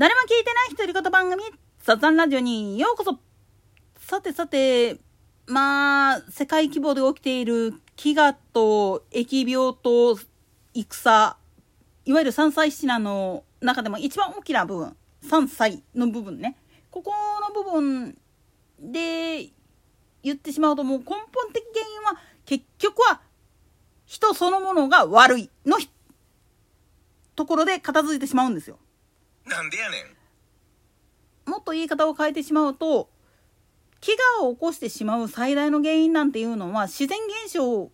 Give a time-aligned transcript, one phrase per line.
[0.00, 1.42] 誰も聞いてない独り言番組、
[1.84, 3.18] 雑談ラジオにようこそ
[3.98, 4.96] さてさて、
[5.44, 10.18] まあ、世界規模で起きている飢餓と疫病と
[10.72, 11.36] 戦、
[12.06, 14.96] いわゆる三歳七難の中でも一番大きな部分、
[15.28, 16.56] 3歳の部分ね。
[16.90, 17.12] ここ
[17.46, 18.16] の部分
[18.80, 19.50] で
[20.22, 23.20] 言ってしまうともう根本的原因は結局は
[24.06, 25.76] 人そのものが悪いの
[27.36, 28.78] ところで片付いてしまうんですよ。
[29.50, 29.96] なんでやね
[31.46, 33.10] んもっと言い方を変えてしまうと
[34.00, 37.90] 飢餓を起こしてしまう最大の原因なんていうのは自然現象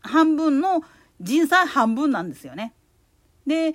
[0.00, 0.82] 半分の
[1.20, 2.74] 人災半分なんですよね。
[3.46, 3.74] で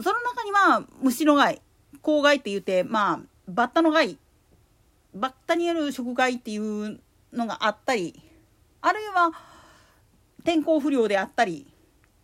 [0.00, 1.60] その中には虫の害
[2.02, 4.18] 公害って言ってまあバッタの害
[5.14, 7.00] バッタによる食害っていう
[7.32, 8.22] のがあったり
[8.80, 9.32] あるいは
[10.44, 11.66] 天候不良であったり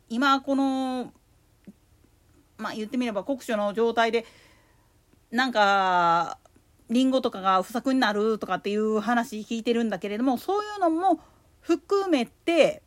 [0.08, 1.12] 今この
[2.58, 4.24] まあ言ってみれば酷暑の状態で
[5.30, 6.38] なんか
[6.90, 11.20] リンゴとかが不作になるとかっていう話聞いてるんだけれどもそういうのも
[11.60, 12.82] 含めて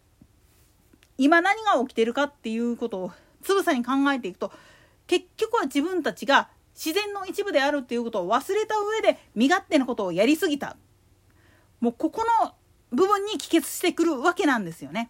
[1.17, 4.51] 今何が起きてるかっていうことをつぶさに考えていくと
[5.07, 10.77] 結局は自分たちが自然の一部であるっていうことを忘れた上で身勝手なことをやりすぎた
[11.79, 12.53] もうここの
[12.91, 15.09] 部分に帰結してくるわけなんですよね。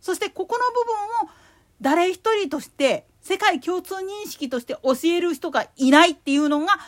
[0.00, 1.30] そしてここの部分を
[1.80, 6.78] 誰一人として世界共通認識として教える人がいないっていうのが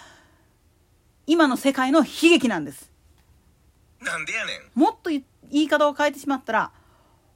[1.27, 2.92] 今の世界の悲劇なんです。
[4.00, 4.70] なんでやねん。
[4.78, 6.70] もっと言い方を変えてしまったら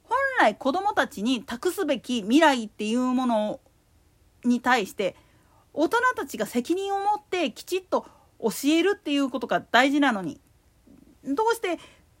[0.03, 3.59] 本来子供たちに託すべき未来っていうもの
[4.45, 5.17] に対して
[5.73, 8.07] 大人たちが責任を持ってきちっと
[8.39, 10.39] 教えるっていうことが大事なのに
[11.25, 11.77] どうして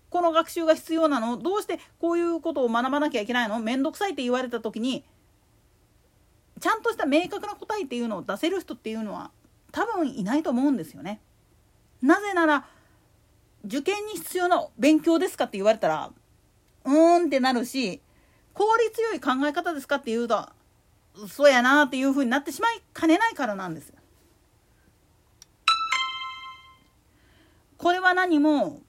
[0.09, 1.37] この学習が必要なの？
[1.37, 3.59] どうしてこういうことを学ばなきゃいけないの？
[3.59, 5.05] 面倒くさいって言われた時に
[6.63, 9.31] ちゃんとした明確な答えっていうのを出せる人っていうのは
[9.73, 11.19] 多分いないと思うんですよね。
[12.01, 12.65] なぜなら
[13.65, 16.09] 受験に必要な勉強ですかって言われたら
[16.85, 18.01] うーんってなるし
[18.53, 20.47] 効率よい考え方ですかって言うと
[21.27, 23.91] そうやなっていうふうになってしまいかねないからなんです。
[27.77, 28.79] これは何も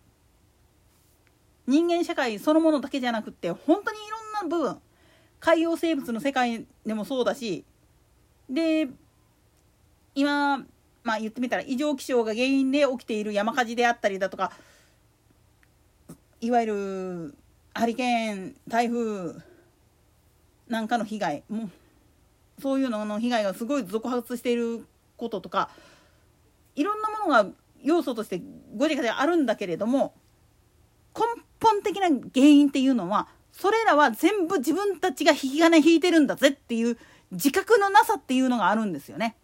[1.66, 4.00] 人間社会そのものだけじゃなくて本当にい
[4.40, 4.80] ろんな部分
[5.44, 7.66] 海洋生物の世界でもそうだし
[8.48, 8.88] で
[10.14, 10.64] 今
[11.02, 14.52] まあ言ってみたら異常気象が原因で起きている山火事であったりだとか
[16.40, 17.34] いわゆる
[17.74, 19.34] ハリケーン台風
[20.66, 21.68] なんかの被害も
[22.62, 24.86] そういうのの被害がすごい続発している
[25.18, 25.68] こととか
[26.74, 27.46] いろんなものが
[27.82, 28.40] 要素として
[28.74, 30.14] ごちゃごちゃあるんだけれども
[31.14, 31.22] 根
[31.60, 36.98] 本的な原因っていうのはそれらは全部自分たちが引き金引いてるんだぜっていう
[37.30, 39.36] 自覚のなさっていうのがあるんですよね。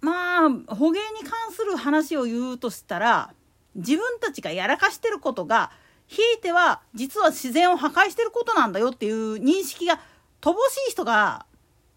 [0.00, 3.34] まあ捕鯨に関する話を言うとしたら
[3.74, 5.70] 自分たちがやらかしてることが
[6.06, 10.00] ひいては実は自然を破壊してることなんだよっていう認識が
[10.40, 11.44] 乏しい人が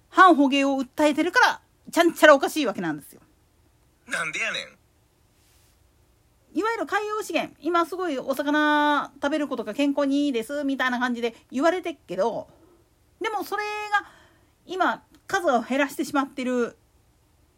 [0.10, 1.62] 反捕鯨を訴えてるから
[1.92, 3.22] ちゃんちゃらおかしいわけなんですよ。
[4.08, 4.81] なんでやねん。
[6.54, 7.56] いわゆる海洋資源。
[7.62, 12.48] 今すごいお魚食べることが健康にいいですみたいな感じで言われてっけど
[13.22, 14.08] でもそれが
[14.66, 16.78] 今数を減らしてしまってる。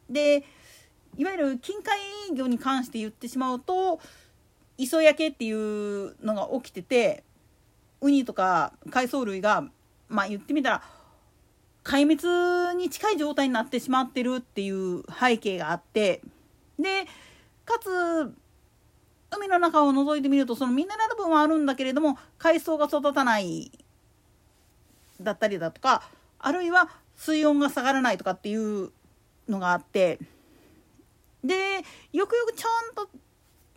[0.09, 0.45] で
[1.17, 1.97] いわゆる近海
[2.35, 3.99] 魚に関して言ってしまうと
[4.77, 7.23] 磯焼けっていうのが起きてて
[8.01, 9.65] ウニとか海藻類が
[10.09, 10.83] まあ言ってみたら
[11.83, 16.21] 壊滅に近い状態になってしまってるっていう背景があって。
[16.79, 17.05] で
[17.65, 18.33] かつ
[19.35, 23.71] 海の中を覗いてみるとそのミネラル分はあるんだけれども海藻が育たない
[25.21, 26.03] だったりだとか
[26.39, 28.91] あるいは水温が下がらないとかっていう
[29.47, 30.19] のがあって
[31.43, 33.09] でよくよくちゃんと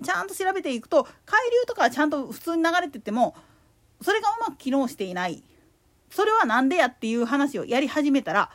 [0.03, 3.35] ちゃんと調べていくと海流とかはちゃんと普通に流れてても
[4.03, 5.43] それがうまく機能していない
[6.11, 8.51] それは何でやっていう話をやり始めたら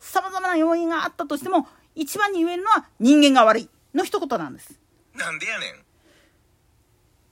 [0.00, 4.78] さまざまな要因があったとしても一番に言えるのは人間が悪いの一言なんです。
[5.14, 5.85] なんでやねん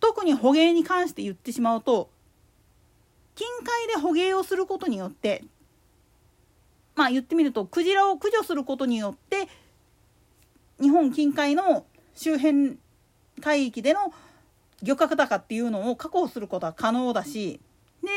[0.05, 2.11] 特に捕鯨に関して言ってしまうと
[3.35, 5.43] 近海で捕鯨をすることによって
[6.95, 9.49] まあ言ってみるとクジラを駆除することによって
[10.79, 12.77] 日本近海の周辺
[13.41, 14.13] 海域での
[14.83, 17.59] 漁獲高っていうのを確保することは可能だし
[18.03, 18.11] で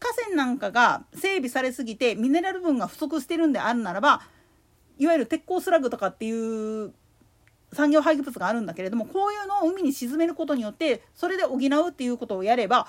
[0.00, 4.22] 河川なんかが整備されすぎてミネラル分が不足してるんであるならば
[4.98, 6.94] いわゆる鉄鋼スラグとかっていう
[7.72, 12.86] 産業廃棄物があるんだけれどもこういうのを海に沈めることによってそれで補うっていうことをやれば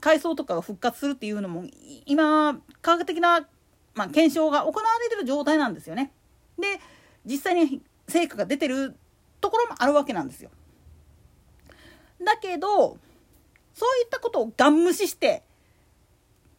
[0.00, 1.64] 海藻とかが復活するっていうのも
[2.06, 3.46] 今科学的な
[3.96, 6.12] まあ、検証が行われてる状態なんですよね。
[6.58, 6.78] で
[7.24, 8.94] 実際に成果が出てる
[9.40, 10.50] ところもあるわけなんですよ。
[12.22, 15.42] だけどそういったことをガン無視して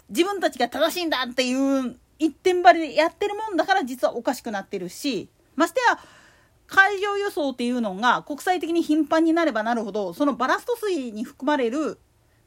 [0.10, 6.00] 自分たちが正しいんだっていう一点張りでやってるもんだから実はおかしくなってるしましてや
[6.68, 11.98] 海上輸送っていうのが国際的に頻繁になればなるほどそのバラスト水に含まれる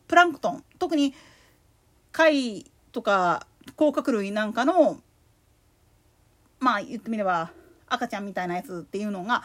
[0.08, 1.14] プランクトン特に
[2.12, 3.46] 貝とか
[3.76, 4.98] 甲殻類なんかの
[6.58, 7.50] まあ言ってみれば
[7.88, 9.42] 赤ちゃんみたいなやつっていうのが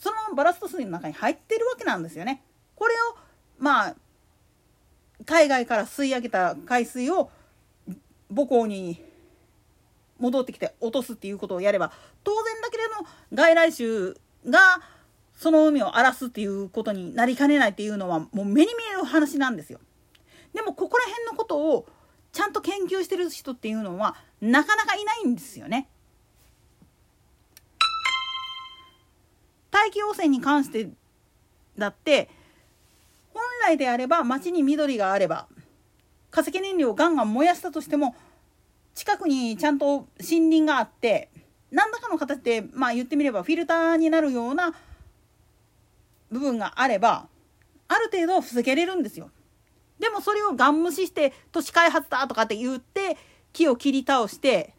[0.00, 2.42] そのバラスト水の中に入ってるわけなんですよね。
[2.74, 3.16] これを
[3.58, 3.94] まあ
[5.24, 7.30] 海外から吸い上げた海水を
[8.34, 9.02] 母港に
[10.18, 11.92] 戻ってきて落とすっていうことをやれば
[12.24, 14.14] 当然だけれども外来種
[14.50, 14.80] が
[15.36, 19.80] その海を荒らすっていうことになりかねないっていうのはもう目に見える話なんですよ。
[20.54, 21.86] でもここら辺のことを
[22.32, 25.88] ちゃんと研究してる人っていうのはなかなかいないんですよね。
[29.70, 30.88] 大気汚染に関して
[31.76, 32.30] だって
[33.34, 35.46] 本来であれば町に緑があれば
[36.30, 38.14] 化石燃料をガンガン燃やしたとしても
[38.96, 41.28] 近くにちゃんと森林があって
[41.70, 44.74] 何らかの形でまあ言ってみればフィルターになるような
[46.32, 47.28] 部分があれば
[47.88, 49.30] ある程度防げれるんですよ。
[49.98, 53.16] でもそれをガン無視して都市開発だとかって言って
[53.52, 54.74] 木を切り倒して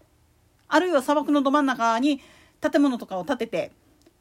[0.67, 2.19] あるいは砂漠のど真ん中に
[2.59, 3.71] 建物とかを建てて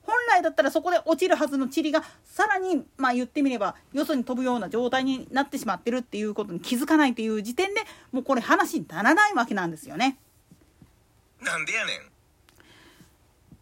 [0.07, 7.81] 本来だったらそこで落ちるはずの塵がさらにまあ言ってみればよそに飛ぶような状態になってしまってるっていうことに気づかないっていう時点で
[8.13, 10.19] もうこれ話にならないわけなんですよね。
[11.43, 12.01] なんでやねん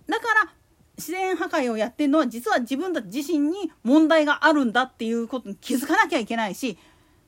[0.07, 0.53] だから
[0.97, 6.79] 自然破壊をやってるのは実は自分たち自身に問題があるんだっていうことに気づかなきゃいけないし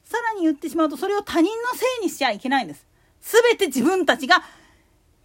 [0.05, 2.87] さらに言ってしまうとそれを他人のせいにしちゃいけないんです。
[3.23, 4.43] 全て自分たちが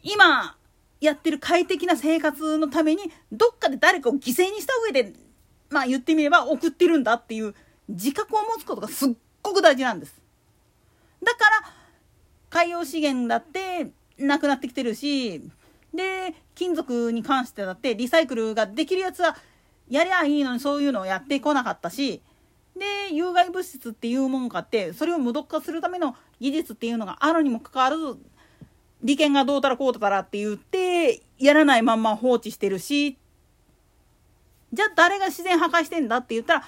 [0.01, 0.55] 今
[1.01, 3.01] やってる快適な生活のために
[3.31, 5.13] どっかで誰かを犠牲にした上で
[5.69, 7.55] まあ言ってみれば送ってるんだっていう
[7.89, 10.21] 自覚を持つことがすっごく大事なんです。
[11.23, 11.73] だから
[12.49, 15.41] 海洋資源だってなくなってきてるし
[15.93, 19.35] で金属に関してだってリサイクルができるやつは
[19.89, 22.21] やりゃいいのにそういうのをやってこなかったし
[22.77, 28.17] で有害物質っていうもんがあってそれを無毒化するための技術っていうのがあるにもかかわらず
[29.03, 33.17] 利権がどうたらこうたらって言ってやらないまんま放置してるし
[34.73, 36.63] じゃあ誰が自然破壊してんだって言ったら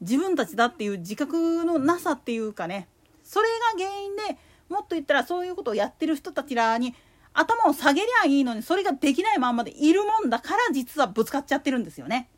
[0.00, 2.88] 自分たちだっていう自覚のなさっていうかね
[3.24, 4.22] それが原因で
[4.68, 6.94] もっと言ったらそういうことをやってる人たちらに
[7.34, 12.28] 頭を下げりゃいいのにそれができないまんまでいるもんだから実はぶつかっちゃってるんですよね。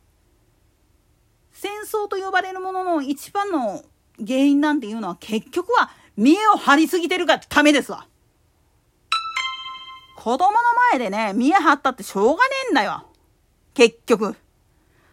[1.52, 3.82] 戦争と呼ばれるものの一番の
[4.18, 8.06] 原因なんていうのは結局は見栄を張りすぎてるがためですわ。
[10.24, 10.56] 子供の
[10.92, 12.38] 前でね、見栄張ったってしょうがね
[12.70, 13.04] えんだよ。
[13.74, 14.34] 結局。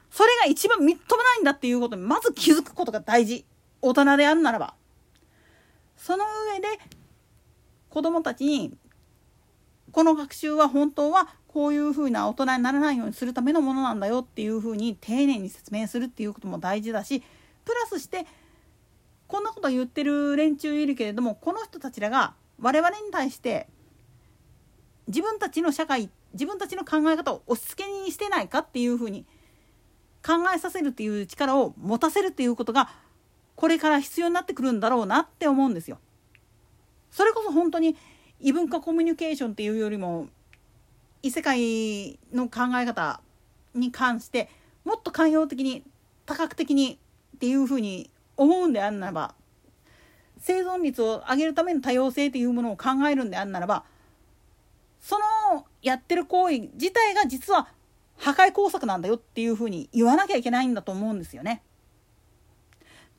[0.09, 3.43] それが一番みっともないんだっていうことにまず気づくことが大事。
[3.81, 4.73] 大人であるならば。
[5.97, 6.23] その
[6.53, 6.79] 上で
[7.89, 8.73] 子供たちに
[9.91, 17.21] この学習は本当はこういうふうな大人にならないようにするためのものなんだよっていうふうに丁寧に説明するっていうことも大事だし
[17.65, 18.25] プラスして
[19.27, 23.67] こんなこと言ってる連中いるけれどもこの人たちらが我々に対して
[25.11, 29.25] 自分たちの社会自分たちの考え方を押し付けにしてないかっていうふうに
[30.25, 32.89] 考えさせるっていう力を持たせるっていうことが
[33.55, 35.99] これから必要になってくるんだろうなって思うんですよ。
[37.11, 37.97] それこそ本当に
[38.39, 40.29] 異文化コミュニケーションっていうよりも
[41.21, 43.21] 異世界の考え方
[43.75, 44.49] に関して
[44.85, 45.83] もっと寛容的に
[46.25, 46.97] 多角的に
[47.35, 49.35] っていうふうに思うんであるならば
[50.39, 53.83] 生存率を上げるための多様性っていうものを考えるんであるならば
[55.81, 57.67] やってる行為自体が実は
[58.17, 61.63] 破壊工作なんだよっていうふうに言わなきゃいけないんだと思うんですよね。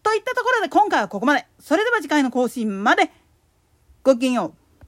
[0.03, 1.47] といったところで今回はここまで。
[1.61, 3.11] それでは次回の更新まで
[4.03, 4.62] ごきげんよう。